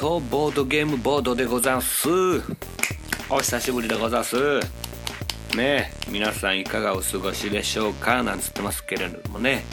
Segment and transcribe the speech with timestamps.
[0.00, 2.08] 暴走ボードゲームボードでござんす
[3.28, 4.60] お久しぶりでござんす
[5.56, 8.22] ね皆さんいかがお過ごしでしょうか？
[8.22, 9.64] なんつってますけれどもね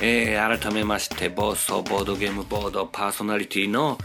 [0.00, 3.98] えー、改めまして暴走ボードゲームボードパーソナリティの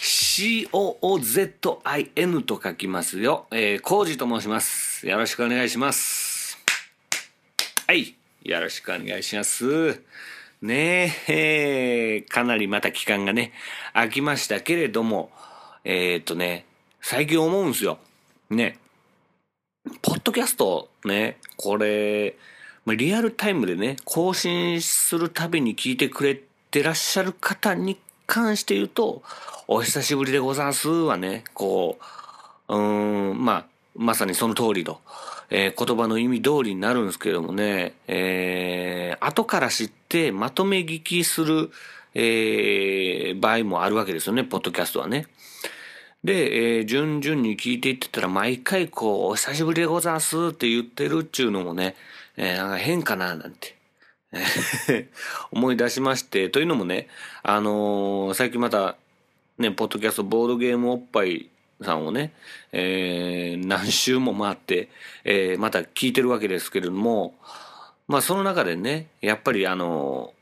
[0.00, 3.46] COOZIN と書きますよ。
[3.50, 5.06] えー、コージと申します。
[5.06, 6.58] よろしくお願いします。
[7.86, 8.14] はい。
[8.44, 10.02] よろしくお願いします。
[10.60, 13.52] ねえ、かなりまた期間がね、
[13.92, 15.30] 空きましたけれども、
[15.84, 16.66] えー、っとね、
[17.00, 17.98] 最近思うんですよ。
[18.50, 18.78] ね。
[20.02, 22.34] ポッドキャストね、これ、
[22.86, 26.40] リアルタイムでね、更新するたびに聞いてくれ
[26.72, 29.22] てらっしゃる方に関して言うと、
[29.68, 31.98] お久しぶりでござんすはね、こ
[32.68, 35.00] う、うーん、まあ、まさにその通りと。
[35.50, 41.70] えー、言葉の意味通りになるんですけどもね、えー、後から知ってまとめ聞きする、
[42.14, 45.26] えー、場合もあるわけですよね、ポッドキャストはね。
[46.24, 51.94] で、えー、順々に聞いていってたら、毎回こう、お久しぶりでございますって言ってるっちゅうのもね、
[52.36, 53.76] えー、なんか変かななんて。
[55.52, 57.08] 思い出しまして、というのもね、
[57.42, 58.96] あのー、最近また、
[59.58, 61.48] ね、ポッドキャストボードゲームおっぱい
[61.82, 62.32] さんをね、
[62.72, 64.88] えー、何周も回って、
[65.24, 67.34] えー、また聞いてるわけですけれども、
[68.08, 70.32] まあその中でね、やっぱりあの、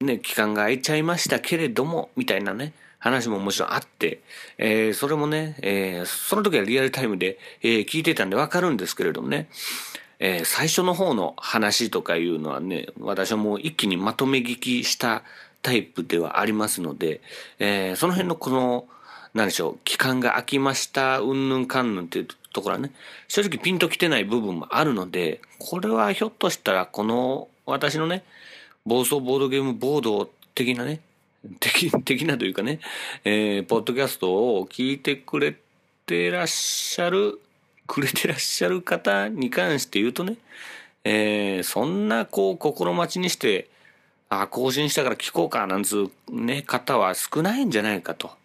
[0.00, 4.20] ね、期間が空いちゃいましたけれども、みたいなね、話ももちろんあって、
[4.58, 9.48] えー、それもね、えー、その時はリアルタイムで、えー、聞いてたんでわかるんですけれどもね、
[10.18, 15.22] え、最初の方の話とかいうのはね、私はもう一気にまとめ聞きした
[15.62, 17.22] タイプではありますので、
[17.58, 18.86] え、その辺のこの、
[19.34, 22.92] 何でしょう、期間が空きました、うんぬんかんぬんっていうところはね、
[23.28, 28.24] 正直ピンときてない部分もあるので、これはひょっとしたらこの私のね、
[28.84, 31.00] 暴走ボードゲームボード的なね、
[31.60, 32.80] 的的なというかね、
[33.24, 35.56] えー、ポッドキャストを聞いてくれ
[36.06, 37.38] てらっしゃる、
[37.86, 40.36] くれてらっしゃる方に関して言うとね、
[41.04, 43.68] えー、そんなこう心待ちにして、
[44.28, 48.39] あ、更新したから聞こうかなんつうね、方は少ないんじゃないかと。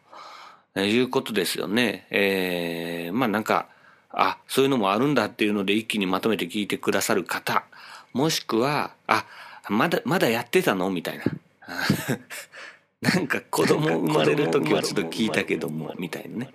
[0.84, 2.08] いうことですよね。
[2.10, 3.68] えー、まあなんか、
[4.10, 7.66] あ、そういうのもあるんだっていうので一気にまとめて聞いてくださる方、
[8.14, 9.26] もしくは、あ、
[9.70, 10.90] まだ、まだやってたの？
[10.90, 11.26] みたいな。
[13.02, 16.54] なんか子供生まれる時はちょっと聞いたけども、みたいなね。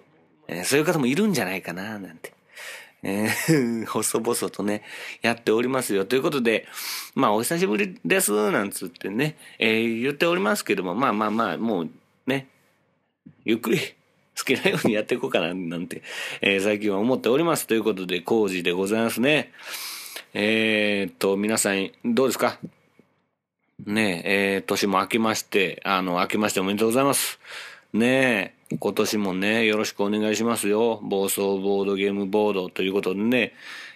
[0.48, 2.32] えー、そういう方もいるんじゃないかな、なんて。
[3.02, 4.82] えー、 細々とね、
[5.22, 6.04] やっておりますよ。
[6.04, 6.66] ということで、
[7.14, 11.90] まあ、お久しぶりです、なんつってね、えー、言っておりますけども、まあまあまあ、もう
[12.26, 12.48] ね、
[13.44, 13.78] ゆっくり
[14.40, 16.02] 好きなようにやっていこうかな、なんて、
[16.40, 17.66] えー、最近は思っております。
[17.66, 19.52] ということで、工事でございますね。
[20.32, 22.58] えー、っと、皆さん、どうですか？
[23.86, 27.40] ねえ、えー、年も明けまして、あの、明けましておめでとうございます。
[27.92, 31.00] ねえ、今年もね、よろしくお願いしますよ。
[31.02, 33.54] 暴走ボードゲームボードということでね、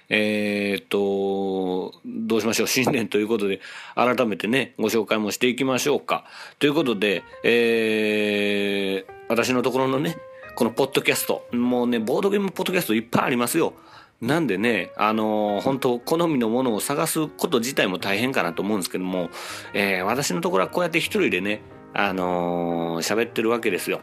[0.09, 2.66] えー、っと、どうしましょう？
[2.66, 3.61] 新年ということで、
[3.94, 6.25] 改めてね、ご紹介もしていきましょうか。
[6.59, 10.16] ということで、えー、私のところのね、
[10.57, 11.49] このポッドキャスト。
[11.53, 13.75] もうね、ボードゲームポッドキャストいっぱいありますよ。
[14.21, 19.31] なんでね、あのー、本当好みのものを探すこと自体も大変かなと思うんですけども、
[19.73, 21.61] えー、私のところはこうやって一人でね、
[21.93, 24.03] あのー、喋ってるわけですよ。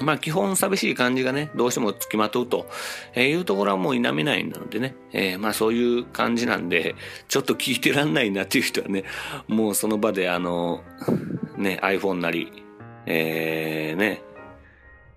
[0.00, 2.66] まあ基本寂しい感じがね、どうしても付きまとうと
[3.16, 6.94] いうところはもう否めないのでね、えー、まあそういう感じなんで、
[7.28, 9.04] ちょっと聞いてらんないなっていう人はね、
[9.48, 10.82] もうその場であの、
[11.56, 12.52] ね、iPhone なり、
[13.06, 14.22] えー、ね、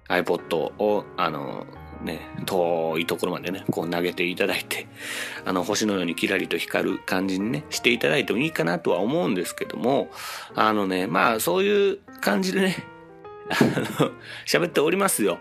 [0.10, 1.66] iPod を、あの、
[2.04, 4.88] ね、遠いところまでね、こう投げていただいて、
[5.46, 10.10] あの、星のようにキラリと光る感じにね、していただいてもいいかなとは思うんですけども、
[10.56, 12.78] あのね、まあ、そういう感じでね、
[13.50, 14.12] あの、
[14.46, 15.40] 喋っておりますよ。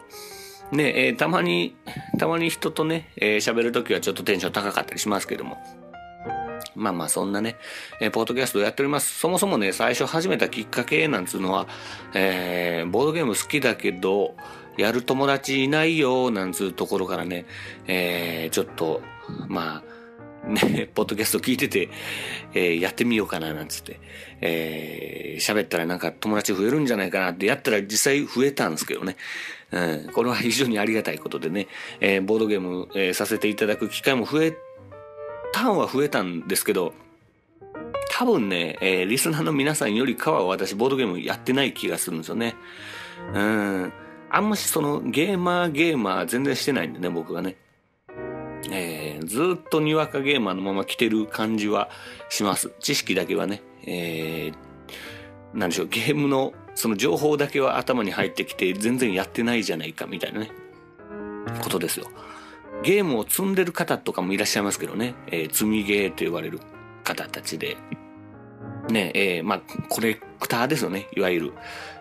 [0.73, 1.77] ね、えー、たまに、
[2.19, 5.59] たまに人とね、えー、喋るときはちょっとテンション高かったりしますけども、
[6.79, 7.57] まあまあそんなね、
[8.01, 9.19] えー、ポッドキャストをやっております。
[9.19, 11.67] そもそもね、最初始めたきっかけなんつうのは、
[12.15, 14.35] えー、ボードゲーム好きだけど、
[14.77, 17.47] やる友達いないよ、なんつうところからね、
[17.87, 19.03] えー、ちょっと、
[19.49, 19.99] まあ、
[20.49, 21.91] ね、ポッドキャスト聞いてて、
[22.55, 24.01] えー、やってみようかななんつって、
[24.41, 29.17] えー、喋ったらなんか友達増えるんじゃないかなってやったら実際増えたんですけどね。
[29.71, 31.67] うん、これは非常にありがたいことでね、
[32.01, 34.57] えー、ボードゲーム、えー、させていただく機会も増え
[35.53, 36.95] たんは増えたんですけど、
[38.11, 42.57] 多分ね、えー、リスナーの皆さんよりかは私ボードゲームやってない気がするんですよね。
[43.35, 43.93] うん。
[44.31, 47.57] あんましそのゲーマーゲーマー全然してないんでね、僕がね。
[48.71, 51.91] えー、ずっとにわかゲーマーのまま来てる感じは
[52.29, 52.73] します。
[52.81, 60.51] 知識だけはね、えー、なんでしょう、ゲームのその情報だけは頭に入ってきて全然やってないじゃないかみたいなね、
[61.63, 62.07] ことですよ。
[62.89, 66.59] ゲームを積んでる方とかもいらっしゃいますけどね、えー、積みゲーと呼ばれる
[67.05, 67.77] 方たちで、
[68.89, 71.53] ね、えー、まあ、コレクターですよね、いわゆる。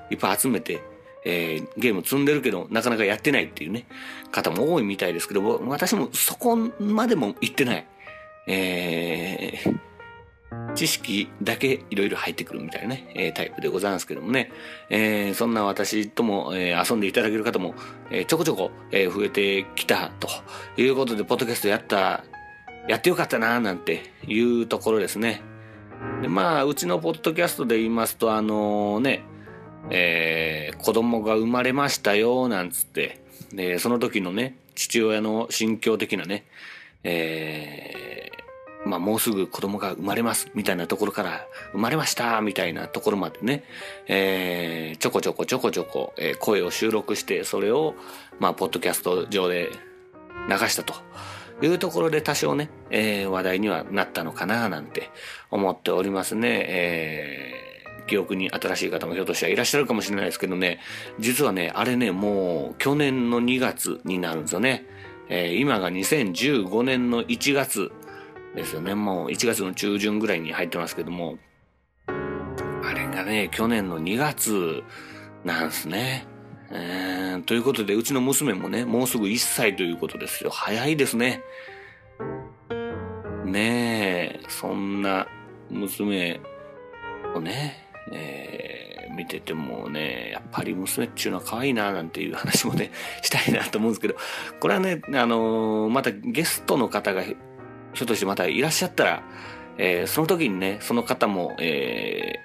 [0.09, 0.81] いっぱい集めて、
[1.25, 3.85] えー、ゲーム積んでるけど、なかなかやってないっていうね、
[4.31, 7.87] 方も多いみたいですけど、私もそこまでも行ってない。
[8.47, 9.79] えー、
[10.75, 14.51] 知識だけいろいろ入ってくるみたいなね、えー、タイプでございますけどもね、
[14.89, 17.75] えー、そんな私とも、えー、遊んでいただける方も、
[18.11, 20.29] え、ちょこちょこ、え、増えてきたと
[20.79, 22.23] いうことで、ポッドキャストやった、
[22.87, 25.41] やってよかったななんていうところですね。
[26.21, 29.23] でまあ、うちのポッドキャストで言いますと、あの、ね、
[29.89, 33.19] えー、子供が生まれましたよ、なんつって、
[33.79, 36.45] その時のね、父親の心境的なね、
[37.03, 38.26] え、
[38.87, 43.63] まあもうすぐ子供が生まれます、みたいなところから、生まれました、みたいなところまでね、
[44.07, 47.95] えー、ちょこちょこちょこちょこ、えー、声を収録して、それを、
[48.39, 49.69] まあ、ポッドキャスト上で
[50.49, 50.95] 流したと。
[51.59, 55.09] いうところで多少ね、えー、話題にはなったのかななんて
[55.49, 56.65] 思っておりますね。
[56.67, 57.67] えー
[58.07, 60.79] 記憶に新しい方もひょっとしたらいらっしゃるかもしれないですけどね、
[61.19, 64.85] 実はね、あれね、もう去年の2月になるんですよね。
[65.29, 67.91] えー、今が2015年の1月
[68.55, 68.95] ですよね。
[68.95, 71.37] もう1月の中旬ぐらいに入ってますけども、
[72.07, 74.83] あれがね、去年の2月
[75.43, 76.25] なんすね。
[76.69, 80.49] えー、ということで、うちの娘もね、もうすぐ1歳ということですよ。
[80.49, 81.41] 早いですね。
[83.45, 85.27] ねえ、そんな
[85.69, 86.41] 娘
[87.33, 92.91] をね、えー、見ててもね、やっぱり娘っちゅうのは可愛いななんていう話もね、
[93.21, 94.15] したいなと思うんですけど、
[94.59, 97.23] これはね、あのー、またゲストの方が
[97.97, 99.23] ひょっとしてまたいらっしゃったら、
[99.79, 102.35] えー、その時にね、その方も、え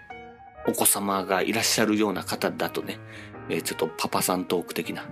[0.66, 2.98] ー、お子様がいらっしゃるような方だとね、
[3.50, 5.04] えー、ちょっとパパさんトーク的な、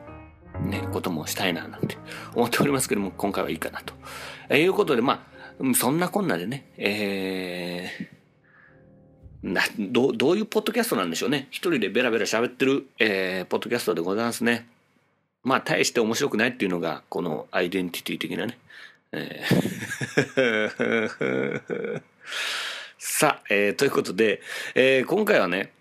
[0.62, 1.98] ね、こともしたいななんて
[2.34, 3.92] 思っておりますけども、今回はいいかなと。
[4.48, 5.26] えー、いうことで、ま
[5.60, 11.48] あ、そんなこんなでね、えー、な、どどういうポッドキャストなんでしょうね。
[11.50, 14.66] 一人でベラベラ喋ってる、えー、ポッドキャストでございますね。
[15.43, 18.58] まあ、大して面白くないっていうのが、このアイデンティティ的なね。
[19.12, 22.02] えー
[23.02, 24.42] さあ、えー、ということで、
[24.74, 25.72] えー、今回はね、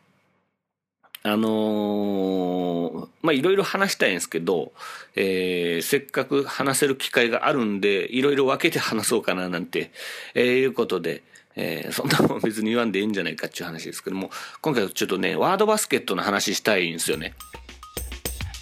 [1.24, 4.72] あの、まあ、いろいろ話したいんですけど、
[5.16, 9.92] え、せっかく話せる機会があるんで、いろいろ分けて話そうかななんて、
[10.34, 11.24] え、いうことで、
[11.56, 14.32] え、そんなもん別に言わんでいいんじゃないかっていう話ですけども、
[14.62, 17.34] 今回はちょっとね、ワードバスケットの話したいんですよね。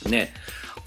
[0.08, 0.34] ね。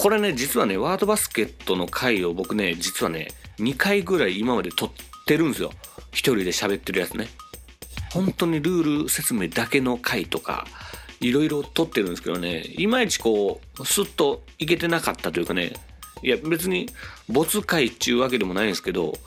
[0.00, 4.90] これね、実はね、ワードバスケットの回を僕ね、実はね、2回ぐらい今まで撮っ
[5.26, 5.72] てるんですよ。
[6.10, 7.28] 一人で喋ってるやつね。
[8.10, 10.66] 本当にルール説明だけの回とか、
[11.20, 15.74] いろいろ撮ってるんですけどね、いまいちこう、スッといけてなかったというかね、
[16.22, 16.88] いや別に
[17.28, 19.18] 没回っちゅうわけでもないんですけど、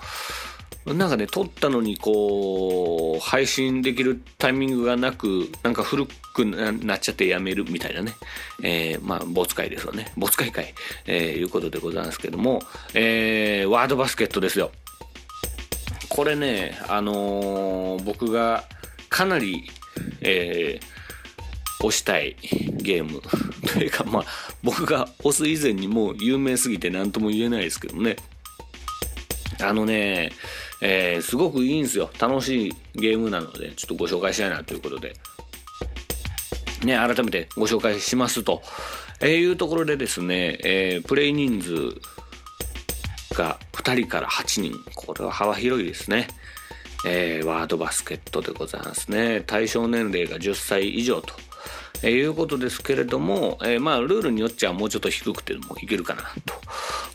[0.85, 8.13] なんかね、撮ったのにこう、配信できるタイミングがなく、なんか古くなっちゃってやめるみたいなね。
[8.61, 10.11] えー、まあ、没会ですよね。
[10.17, 10.73] 没会会、
[11.05, 12.61] えー、いうことでございますけども、
[12.93, 14.71] えー、ワードバスケットですよ。
[16.09, 18.65] これね、あのー、僕が
[19.07, 19.69] かなり、
[20.19, 22.35] えー、推したい
[22.73, 23.21] ゲーム。
[23.73, 24.25] というか、まあ、
[24.63, 28.17] 僕が推す以前にもう有名すぎて何とも言えないですけどね。
[29.63, 30.31] あのね、
[30.81, 32.09] えー、すごくいいんですよ。
[32.19, 35.15] 楽しいゲームなので、ちょっとご紹介したいなということで。
[36.83, 38.61] ね、改めてご紹介しますと、
[39.21, 41.73] えー、いうところでですね、えー、プレイ人数
[43.35, 44.73] が2人から8人。
[44.95, 46.27] これは幅広いですね。
[47.05, 49.43] えー、ワードバスケットでございますね。
[49.45, 51.33] 対象年齢が10歳以上と。
[52.01, 56.53] え、いうことですけれども、えー、まあルールによっちゃもうちょっと低くてもいけるかなと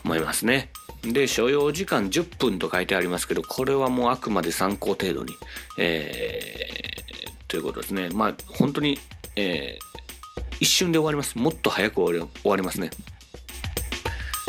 [0.03, 0.69] 思いますね。
[1.01, 5.33] で、所要時間10分と書いてありますけど、これはもうあくまで参考程度に、
[5.77, 8.09] えー、ということですね。
[8.09, 8.99] まあ、本当に、
[9.35, 11.37] えー、一瞬で終わります。
[11.37, 12.89] もっと早く終わり終わりますね。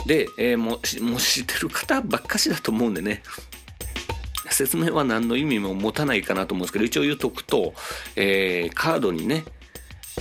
[0.06, 3.22] で、えー、もう、もう知ってる方ばっかしだと思うんでね、
[4.50, 7.74] 説明は何の意味も持たないかなと思うんですけど一応言うとくと、
[8.16, 9.44] えー、カードにね、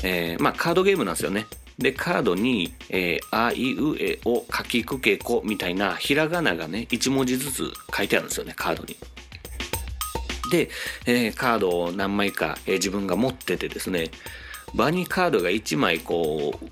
[0.04, 8.98] えー、まあカードゲームなんですよねでカードに「えー、あいうえおかきくけこ」みたいなひらがながね1文字ずつ書いてあるんですよねカードに。
[10.52, 10.70] で、
[11.06, 14.10] えー、カードを何枚か、えー、自分が持っててですね
[14.74, 16.70] 場にカードが1枚こう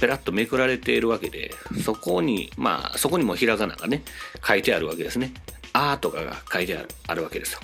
[0.00, 1.52] ペラッとめくられているわけで
[1.84, 4.02] そこにまあそこにもひらがながね
[4.46, 5.32] 書いてあるわけですね。
[5.74, 7.60] あーとかが書いてあるわけですよ。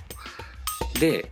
[0.99, 1.31] で、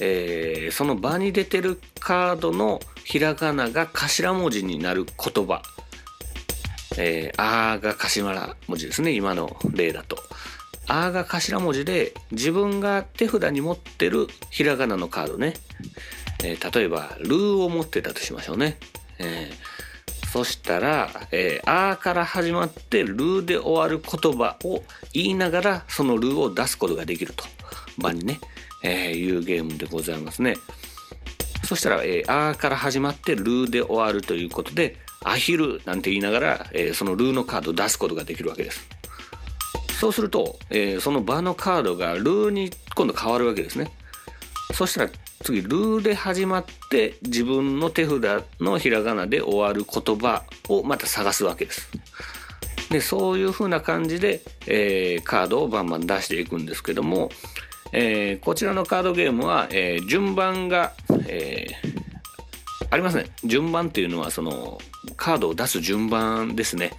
[0.00, 5.62] えー、その場に出てるカードのひらがなが頭文字になる言葉。
[6.96, 10.18] えー、あーが頭文字ですね、今の例だと。
[10.86, 15.54] あーが頭文字で自分が手札に持ってるひらがなのカードね。
[16.42, 18.78] えー、例えば、ルーを持ってたとしましょうね。
[19.18, 27.44] えー、そしたら、えー、あーから始まってルーで終わる言葉を言いながらそのルーを出すことができると。
[27.98, 28.38] 場にね、
[28.82, 30.56] えー、いうゲームでございますね。
[31.64, 38.88] そしたら、えー、あーから始まってルーで終わるということで、アヒルなんて言いながら、えー、そのルーのカードを出すことができるわけです。
[40.00, 43.90] そうすると、えー、その場のカードがルーに今度変わるわけですね。
[44.72, 45.10] そしたら
[45.42, 51.88] 次、ルーで始まって自分の手札のひらがなで終わる言葉をまた探すわけです。
[52.90, 57.30] で、そういう風な感じで、えー、カードをバンバン出していくんですけども、
[57.92, 60.92] えー、こちらのカードゲームは、えー、順番が、
[61.26, 63.26] えー、ありますね。
[63.44, 64.78] 順番っていうのはその
[65.16, 66.92] カードを出す順番ですね。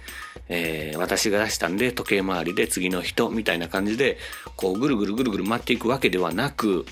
[0.48, 4.18] えー、私が出したんで時計回りで次の人みたいな感じで
[4.56, 6.84] こうぐるぐるぐるぐる回っていくわけではなく、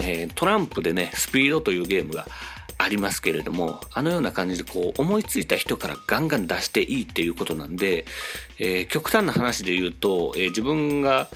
[0.00, 2.26] えー、トランプでねスピードというゲームが
[2.78, 8.06] ありますけれどもあのような感じでこう思いついた人からガンガン出していいっていうことなんで、
[8.58, 11.28] えー、極端な話で言うと、え自分が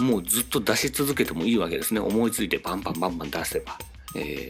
[0.00, 2.00] もうずっと出し続けてもいいわけですね。
[2.00, 3.78] 思いついてバンバンバンバン出せば、
[4.14, 4.48] え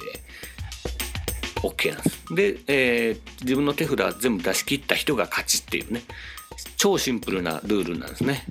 [1.57, 2.35] ー、OK なんです。
[2.35, 6.03] で、えー、自分の手札全部出し切った人が勝ちっていうね。
[6.77, 8.45] 超シンプルなルールなんですね、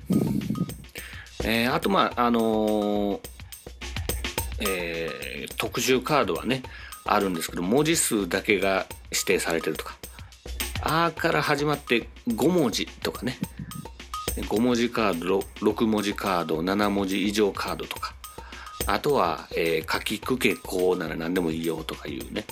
[1.43, 3.19] えー、あとまああのー、
[4.67, 6.63] え、特集カードはね
[7.05, 9.95] あるんですけど文字数だけが指定されてるとか
[10.81, 13.37] 「あ」から始まって5文字とかね。
[14.41, 18.13] 5文字カード6文字カード7文字以上カードとか。
[18.87, 22.45] あとは、えー、書きくけこうなら何でもいいよとかいうね、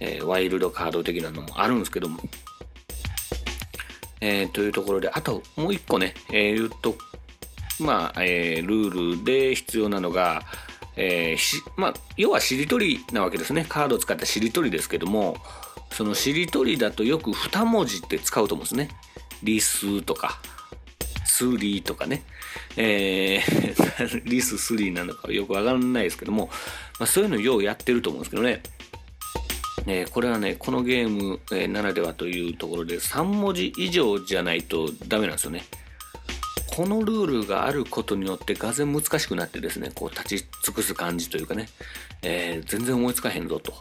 [0.00, 2.20] えー、ワイルドカード的なのもあるんですけども、
[4.20, 6.96] えー、というところであともう一個ね、えー、言うと
[7.80, 10.42] まあ、えー、ルールで必要なのが、
[10.96, 13.64] えーまあ、要はしりとりなわけですね。
[13.66, 15.36] カードを使ったしりとりですけども
[15.92, 18.90] そのしりとりだとよく2文字って使うと思うんですね。
[19.42, 20.38] リスとか。
[21.28, 22.22] スリーとかね、
[22.76, 26.50] えー、 リス3なのかよくわからないですけども、
[26.98, 28.62] まあ、そういうのようやってると思うんですけどね。
[29.86, 35.64] えー、これはね、このゲーム、え、ならではというところで3文字以上じゃないとダメなんですよね。
[36.74, 41.68] このルールがあることによってがぜ難しくなってですね、こう立ち尽くす感じというかね、
[42.22, 43.72] えー、全然思いつかへんぞと、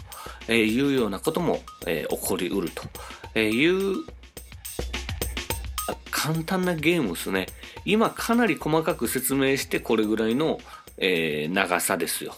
[0.47, 2.83] えいうようなことも、え起こりうると。
[3.39, 4.03] いう
[6.11, 7.47] 簡単なゲームですね。
[7.85, 10.59] 今かなり細かく説明してこれぐらいの、
[10.97, 12.35] えー、長さですよ。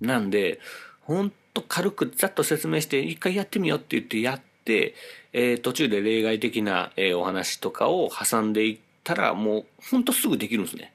[0.00, 0.60] なんで、
[1.02, 4.94] ほんと軽くざっと説明して一回やってみようって言ってやって、
[5.32, 10.92] えー、途中で例外的な、えー、お話とかを挟んでいったらもうほんとすぐできるんですね。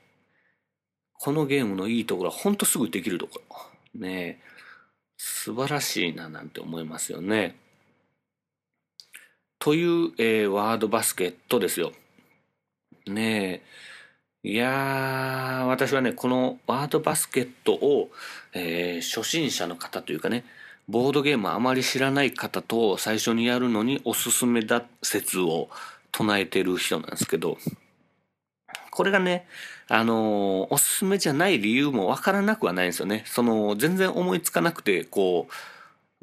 [1.14, 3.42] このゲームのいいところはほんとすぐできるとこ
[3.94, 4.02] ろ。
[4.02, 4.42] ね
[5.18, 7.56] 素晴らしいななんて思いますよね。
[9.62, 11.92] という、えー、ワードバスケットですよ。
[13.06, 13.62] ね
[14.44, 14.50] え。
[14.50, 18.10] いやー、私はね、このワードバスケットを、
[18.54, 20.46] えー、初心者の方というかね、
[20.90, 25.70] ボードゲームあまり知らない方と最初にやるのにおすすめだ説を
[26.12, 27.60] 唱えてる人なんですけど、
[28.90, 29.46] これがね、
[29.88, 33.26] あのー、おすすめじゃない理由もわからなくはないんですよね。
[33.28, 35.54] その、全然思いつかなくて、こう、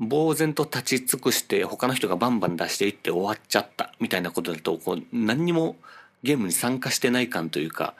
[0.01, 5.77] 呆然と立ち尽くして他の人がバンバン出していって終わっちゃったみたいなことだとこう何にも
[6.23, 7.95] ゲームに参加してない感というか、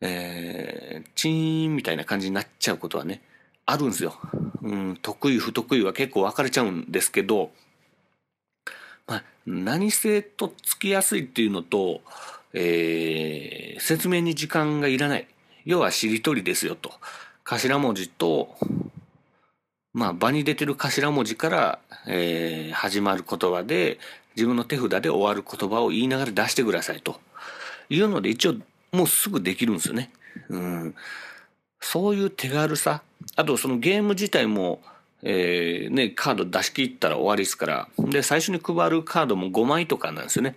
[0.00, 3.22] えー、チーンみたいな感じになっちゃうことはね
[3.66, 4.14] あるんですよ。
[4.62, 7.50] うん、得意不得意は結構分かれちゃうんですけど、
[9.06, 12.00] まあ、何せとつきやすいっていうのと、
[12.52, 15.26] えー、説明に時間がいらない。
[15.64, 16.92] 要はしりとりですよと。
[17.44, 18.56] 頭文字と
[19.92, 23.98] まあ、場に出てる頭文字から、えー、始まる言葉で、
[24.36, 27.20] 自分の手札で終わる言葉を言いながら出してくださいと
[27.88, 28.54] いうので、一応
[28.92, 30.10] もうすぐできるんですよね。
[30.48, 30.94] うん。
[31.80, 33.02] そういう手軽さ。
[33.36, 34.80] あとそのゲーム自体も、
[35.22, 37.88] えー、ね、カード出し切ったら終わりですから。
[37.98, 40.56] で、最初に配るカードも5枚とかなんですよね。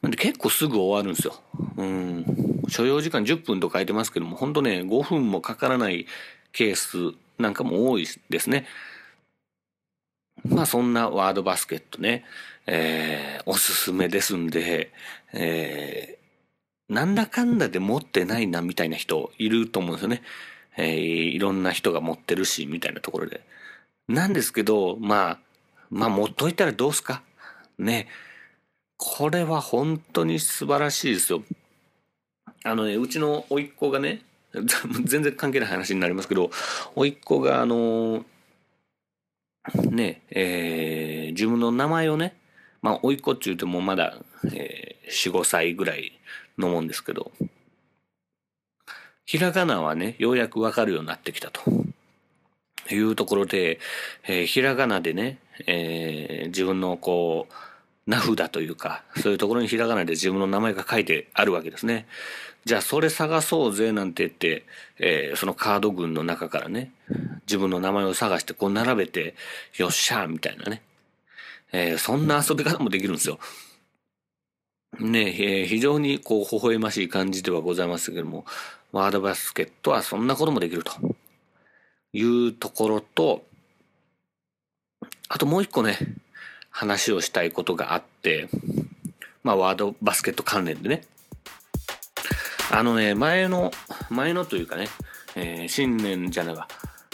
[0.00, 1.34] なんで結構すぐ終わるんですよ。
[1.76, 2.24] うん。
[2.68, 6.06] 所要時間10分と書いてますけども、ほんとね、5分もかからない
[6.52, 8.66] ケースなんかも多いですね。
[10.44, 12.24] まあそんなワードバスケットね、
[12.66, 14.92] えー、おすすめですんで、
[15.32, 20.22] えー、なんだかんだで持ってないなみたいな人いると思うんですよね。
[20.76, 23.40] えー、いろんな人が持ってるし、みたいなところで。
[24.06, 25.38] なんですけど、まあ、
[25.90, 27.22] まあ持っといたらどうすか
[27.78, 28.08] ね。
[28.96, 31.42] これは本当に素晴らしいですよ。
[32.64, 34.22] あのね、うちの甥っ子がね、
[35.04, 36.50] 全然関係ない話になりますけど、
[36.94, 38.24] 甥っ子があの、
[39.90, 42.36] ね、えー、自分の名前をね、
[42.80, 44.18] まあ、甥っ子って言うてもまだ、
[44.52, 46.18] えー、4、5歳ぐらい
[46.56, 47.32] のもんですけど、
[49.26, 51.62] ひらがなはね、ようやくわかるようになってきたと。
[52.90, 53.80] いうところで、
[54.26, 62.06] えー、ひらがなでね、えー、自分のこう、名札というか、そういうところにひらがなで自分の名前が書いてあるわけですね。
[62.68, 64.66] じゃあそれ探そうぜなんて言って、
[64.98, 66.92] えー、そのカード群の中からね、
[67.46, 69.34] 自分の名前を探してこう並べて、
[69.78, 70.82] よっしゃーみたいなね。
[71.72, 73.38] えー、そんな遊び方もできるんですよ。
[75.00, 78.44] ねえー、非常にこう微笑ましい感じではございますけども、
[78.92, 80.92] ワードバスケットはそんなこともできると
[82.12, 83.46] いうところと、
[85.30, 85.96] あともう一個ね、
[86.68, 88.50] 話をしたいことがあって、
[89.42, 91.00] まあ、ワードバスケット関連でね。
[92.70, 93.70] あのね、前の、
[94.10, 94.88] 前のというかね、
[95.36, 96.68] えー、新年じゃないわ、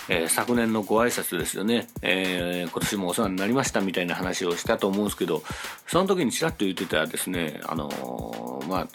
[0.08, 5.42] えー、昨年のご挨拶ですよね、えー、今年もお世話になりましたみたいな話をしたと思うんですけど、
[5.86, 8.88] その時にちらっと言ってたですね、あの、まあ、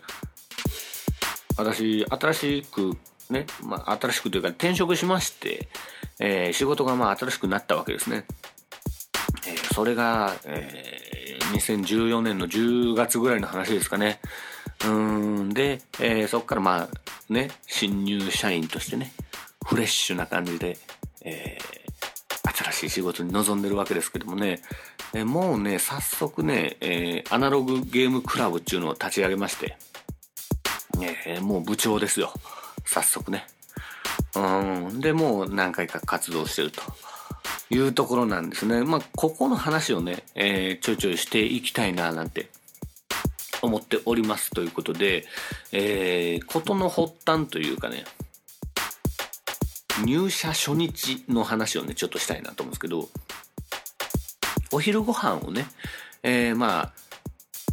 [1.58, 2.98] 私、新しく
[3.30, 5.70] ね、まあ、新しくというか転職しまして、
[6.20, 8.26] え、仕事がまあ新しくなったわけですね。
[9.48, 14.20] え、それが、えー、2014年の10月ぐらいの話ですかね。
[14.86, 19.12] うんで、えー、そこからまあね、新入社員としてね、
[19.66, 20.78] フレッシュな感じで、
[21.22, 24.62] えー、新しい仕事に臨んでるわけですけどもね、
[25.14, 29.78] えー、もうね、早速ね、えー、アナログゲームクラブっていうのを立ち上げまして、
[31.28, 32.34] えー、もう部長ですよ。
[32.86, 33.46] 早速ね。
[34.36, 35.00] うん。
[35.00, 36.82] で、もう何回か活動してると。
[37.72, 38.84] いうところなんですね。
[38.84, 42.50] まあ、ここの話をね、えー、ちょいちょいしていきたいななんて
[43.62, 45.26] 思っておりますということで、
[45.72, 48.06] えー、ことの発端というかね、
[50.06, 53.10] 入社初日の話をね、ちょっとしたいなと思うんですけど、
[54.72, 55.68] お昼ご飯をね、
[56.24, 56.92] えー、ま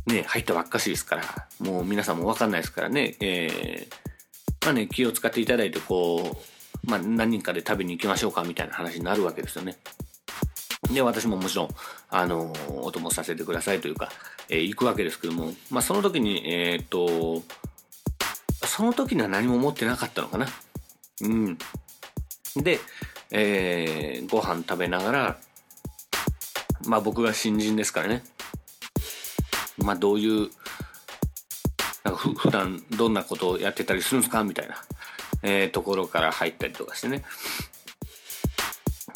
[0.07, 1.25] あ、ね、入ったばっかしですから、
[1.61, 6.37] もう皆さんもわかんないですからね、えー、まあね、気を使っていただいて、こ
[6.87, 9.77] う、まあ、何人かで食べに行きましょうかみたいな話になるわけですよね。
[10.93, 11.69] で、私ももちろん、
[12.11, 14.11] あの、お供させてくださいというか、
[14.49, 17.43] えー、行くわけですけども、まあ、その時に、えー、っと、
[18.67, 20.47] その時には何も持ってなかったのかな。
[21.23, 21.59] うん。
[22.57, 22.81] で、
[23.31, 25.37] えー、ご飯食べながら、
[26.87, 28.23] まあ僕が新人ですからね。
[29.79, 30.51] まあどういう、
[32.05, 34.45] なんかふ普段どんなことをやってたりするんですか？
[34.45, 34.77] みたいな。
[35.43, 37.25] えー、ところから入ったりとかしてね。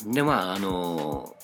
[0.07, 1.40] で、まあ、あのー、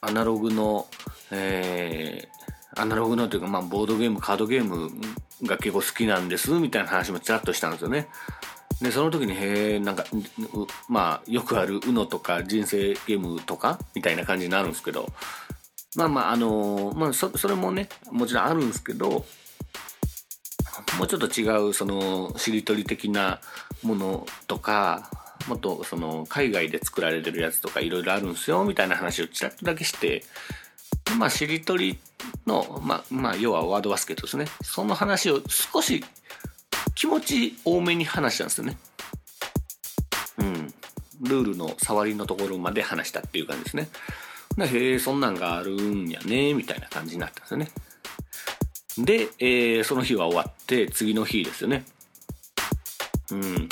[0.00, 0.86] アナログの、
[1.30, 4.90] えー、アナログのというか、まあ、ボードゲーム、カードゲーム
[5.44, 8.08] が結構好きなんです、みたいな話もちらっとしたんですよね。
[8.80, 10.04] で、その時に、へえ、なんか、
[10.88, 15.10] まあ、よくある UNO とか人生ゲームとか、みたいな感じになるんですけど、
[15.96, 19.24] まあまあ、あのー、まあそ、それもね、もちろんあるんですけど、
[20.96, 23.40] もうちょっと違う、その、しりとり的な
[23.82, 25.10] ものとか、
[25.48, 30.22] もっとその海外で作られてるやつとかいろいろあるんすよみたいな話をちらっとだけして
[31.18, 31.98] まあしりとり
[32.46, 34.46] のまあまあ要はワードバスケットですね。
[34.62, 36.04] その話を少し
[36.94, 38.76] 気持ち多めに話したんですよね。
[40.38, 40.74] うん。
[41.20, 43.88] ルールの触りのところまで話したっていう感じですね。
[44.56, 47.70] でへえそんなんがあるんやねみたいな感じになったんですよね。
[48.98, 51.84] で、えー、その日は終わって次の日ですよね。
[53.30, 53.68] うん。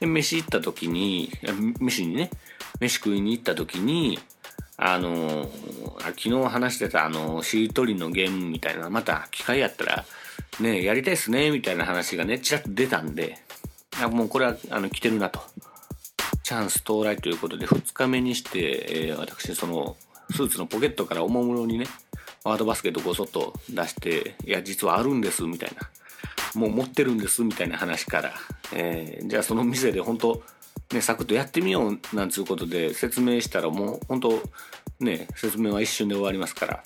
[0.00, 1.30] で、飯行った時に、
[1.80, 2.30] 飯にね、
[2.80, 4.18] 飯食いに行った時に、
[4.76, 10.04] あのー、昨日話してたあの、しりとりのゲームみたいな、また機会やったら、
[10.60, 13.38] ね、やりたいっすね、みたいな話がね、ちらっと出たんで、
[14.00, 15.40] あもうこれは、あの、来てるなと。
[16.44, 19.96] チャンス到来ということで、2日目にして、えー、私、その、
[20.30, 21.86] スーツのポケットからおもむろにね、
[22.44, 25.88] ワードバスケットごそっと出して、いや、実はあるんです、みたいな
[26.54, 28.32] もう持ってるんですみたいな話から、
[28.72, 30.42] えー、じゃあその店で本当
[30.92, 34.42] ね、サクッとやってみようなんつうことで説明したらもう本当
[35.00, 36.82] ね、説明は一瞬で終わりますから。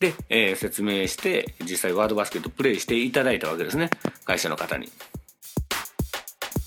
[0.00, 3.90] で、えー、説明して実際ワードバスケットプレイしていただいたわけですね。
[4.24, 4.88] 会社の方に。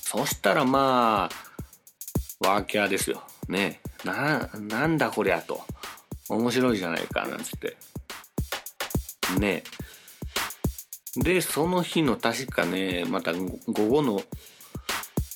[0.01, 1.29] そしたらま
[2.41, 3.23] あ、ワーキャーですよ。
[3.49, 3.81] ね。
[4.05, 5.61] な、なんだこりゃと。
[6.29, 7.75] 面白いじゃないか、なんつって。
[9.39, 9.63] ね。
[11.15, 14.21] で、その日の確かね、また午後の、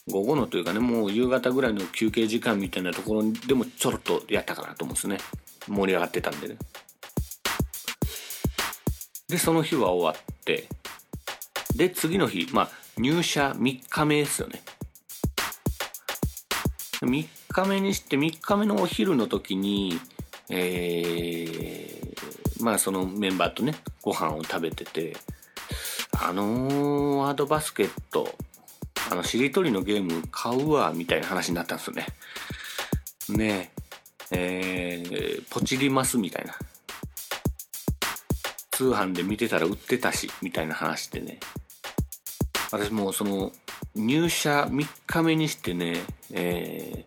[0.09, 5.17] 午後のというかね、もう夕方ぐらいの休憩時間みたいなところでもちょろっとやったかなと思うんですね。
[5.67, 6.57] 盛り上がってたんでね。
[9.27, 10.67] で、その日は終わって、
[11.75, 14.63] で、次の日、まあ、入社3日目ですよね。
[17.01, 19.99] 3日目にして3日目のお昼の時に、
[20.49, 25.15] えー、まあそのメンバーとね、ご飯を食べてて、
[26.27, 28.35] あのー、ワードバスケット、
[29.09, 32.05] あの、しりとりのゲーム買うわ、みたいな話になったんですよね。
[33.29, 33.71] ね
[34.31, 36.53] え、えー、ポチりますみたいな。
[38.71, 41.39] 通販で見てたら売ってたし、みたいな話でね。
[42.73, 43.53] 私もその、
[43.95, 45.95] 入社3日目にしてね、
[46.33, 47.05] え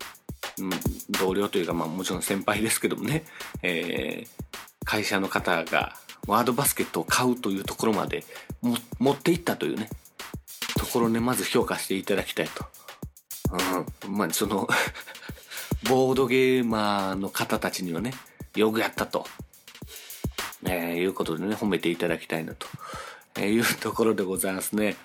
[0.57, 3.25] ー、同僚というか、まあもちろん先輩ですけどもね、
[3.63, 4.29] えー、
[4.87, 5.95] 会社の方が
[6.31, 8.25] ワードバスケットを買うというところまで
[9.01, 9.91] 持っていったというね、
[10.79, 12.65] ところね、まず評価していただきたいと。
[14.07, 14.17] うん。
[14.17, 14.69] まあ、その
[15.89, 18.15] ボードゲーマーの方たちにはね、
[18.55, 19.27] よくやったと、
[20.63, 22.69] えー、いうことでね、褒めていただきたいなと、
[23.35, 24.97] えー、いうところでございますね。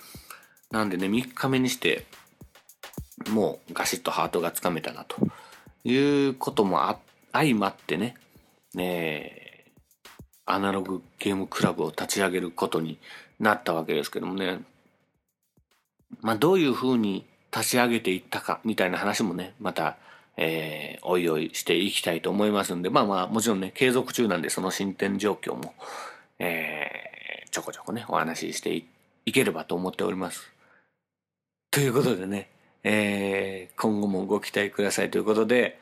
[0.70, 2.06] なんでね、3日目にして、
[3.30, 5.18] もうガシッとハートがつかめたなと
[5.84, 5.96] い
[6.28, 7.00] うこともあ
[7.32, 8.16] 相まってね、
[8.76, 9.45] ね
[10.46, 13.00] アナログゲームクラブを立ち上げることに
[13.40, 14.60] なったわけですけどもね。
[16.22, 19.98] まあどういうふうに立ち上げていったかみたいな話もね、また、
[20.38, 25.74] えー、おいおいしていきたいと思いますんで、まあまあもちろんね、継続中なんでその進展状況も、
[26.40, 28.84] えー、ちょこちょこね、お話しして
[29.26, 30.52] いければと思っております。
[31.72, 32.50] ということでね、
[32.84, 35.80] えー、今後もご期待くださいということで、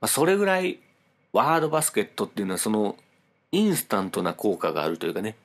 [0.00, 0.78] まあ、それぐらい
[1.32, 2.96] ワードバスケットっていうのはその
[3.52, 5.36] インスタントな効果があるというかね、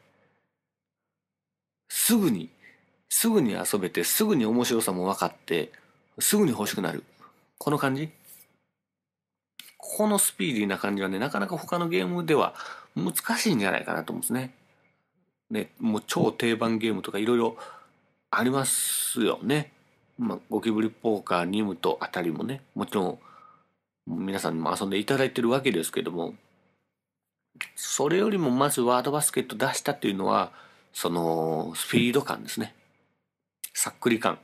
[1.90, 2.50] すぐに、
[3.10, 5.72] すぐに遊べて、すぐに面白さも分かって、
[6.20, 7.04] すぐに欲しくなる。
[7.58, 8.10] この感じ？
[9.78, 12.56] このスピーディーな感じはね、なかなか他のゲームでは
[12.96, 14.54] 難しいんじゃないかなと思うんですね。
[15.50, 17.58] ね、もう超定番ゲームとかいろいろ
[18.32, 19.72] ありますよね。
[20.18, 23.20] まあ、ゴキブリポーカー、ニムとあたりもね、もちろん
[24.08, 26.34] 皆さんにも遊んでいただいてるわけですけども、
[27.76, 30.52] それよりもまずワードバスケット出したっていうのは、
[30.94, 32.76] そのスピード感ですね。
[33.74, 34.40] さっくり感。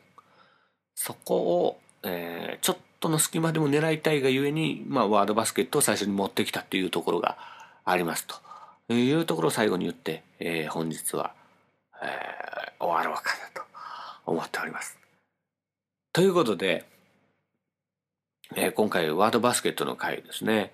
[0.96, 7.38] そこを、えー、ちょっとの隙間でも狙いたいがゆえに、まあ、ワードバスケットを最初に持ってきたっていうところが
[7.86, 8.28] あります
[8.88, 11.34] というところを最後に言って、えー、本日は、
[12.02, 13.62] えー、終わろうかなと
[14.26, 14.98] 思っております。
[16.12, 16.86] ということで、
[18.56, 20.74] えー、今回ワードバスケットの回ですね、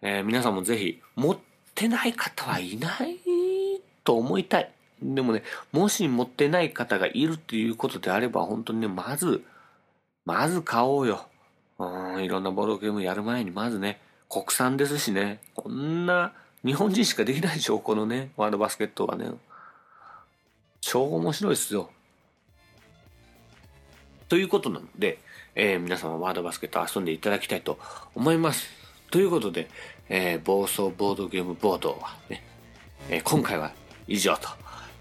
[0.00, 1.38] えー、皆さんもぜひ持っ
[1.76, 3.20] てない方はいない
[4.02, 4.70] と思いたい。
[5.02, 9.44] でもね、もし持ってない方がいるっていうことであれば、本当にね、まず、
[10.24, 11.26] まず買おうよ。
[11.78, 16.32] うん、いろんなボードゲームやる前に、まずね、国産ですしね、こんな、
[16.64, 19.30] 日本人しかできないでしょ、このね、ワードバスケットはね。
[20.80, 21.90] 超面白いっすよ。
[24.28, 25.18] ということなので、
[25.54, 27.78] えー、皆様ワードバスケット遊んでいただきたいと
[28.14, 28.85] 思います。
[29.10, 29.68] ということで、
[30.08, 32.42] えー、暴走ボードゲームボードはね、
[33.08, 33.72] えー、今回は
[34.08, 34.48] 以上と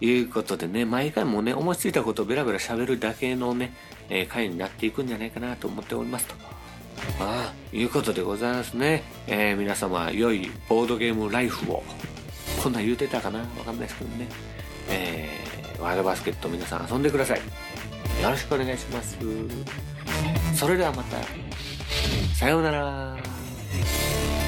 [0.01, 3.73] いうことでね、毎回もね、思いついたことをベラベラ喋るだけのね、
[4.09, 6.35] えー、回になっていくんじゃないかなと思っておりますと。
[7.19, 9.03] ああ、いうことでございますね。
[9.27, 11.83] えー、皆様、良いボードゲームライフを、
[12.61, 14.27] こんなん言うてたかなわかんないですけどね。
[14.89, 17.39] えー、ワードバスケット皆さん遊んでください。
[18.21, 19.17] よろしくお願いします。
[20.55, 21.17] それではまた。
[22.35, 23.34] さようなら。
[23.83, 24.44] Thank you.